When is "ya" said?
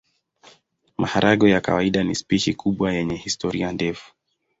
1.51-1.61